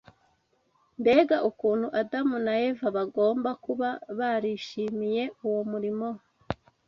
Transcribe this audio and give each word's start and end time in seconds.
Mbega 0.99 1.37
ukuntu 1.49 1.87
Adamu 2.01 2.35
na 2.45 2.53
Eva 2.67 2.87
bagomba 2.97 3.49
kuba 3.65 3.89
barishimiye 4.19 5.23
uwo 5.45 5.61
murimo! 5.71 6.09